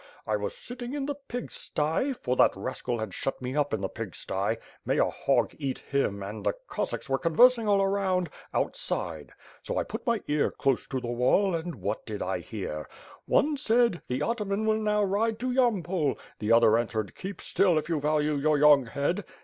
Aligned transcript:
I 0.25 0.35
was 0.35 0.57
sitting 0.57 0.95
in 0.95 1.05
the 1.05 1.13
pig 1.13 1.43
WITH 1.43 1.51
FIRE 1.75 1.85
AND 1.85 1.95
tiWORD, 1.95 2.15
505 2.15 2.15
sty, 2.15 2.23
for 2.23 2.35
that 2.35 2.55
rascal 2.59 2.97
had 2.97 3.13
shut 3.13 3.39
me 3.39 3.55
up 3.55 3.71
in 3.71 3.81
the 3.81 3.87
pigsty,— 3.87 4.57
^may 4.87 4.99
a 4.99 5.11
hog 5.11 5.53
eat 5.59 5.77
him, 5.77 6.23
and 6.23 6.43
the 6.43 6.53
Cossacks 6.67 7.07
were 7.07 7.19
conversing 7.19 7.67
all 7.67 7.83
around, 7.83 8.31
out 8.51 8.75
side, 8.75 9.31
so 9.61 9.77
I 9.77 9.83
put 9.83 10.07
my 10.07 10.23
ear 10.27 10.49
close 10.49 10.87
to 10.87 10.99
the 10.99 11.05
wall, 11.05 11.53
and 11.53 11.75
what 11.75 12.03
did 12.07 12.21
1 12.21 12.41
hear? 12.41 12.89
One 13.27 13.57
said 13.57 14.01
*the 14.07 14.23
ataman 14.23 14.65
will 14.65 14.79
now 14.81 15.03
ride 15.03 15.37
to 15.41 15.51
Yampol,' 15.51 16.17
the 16.39 16.51
other 16.51 16.79
answered, 16.79 17.13
'Keep 17.13 17.39
still, 17.39 17.77
if 17.77 17.87
you 17.87 17.99
value 17.99 18.37
your 18.37 18.57
young 18.57 18.87
head.' 18.87 19.23